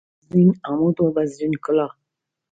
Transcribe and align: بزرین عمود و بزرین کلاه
بزرین 0.29 0.51
عمود 0.67 0.97
و 1.01 1.11
بزرین 1.17 1.53
کلاه 1.63 1.93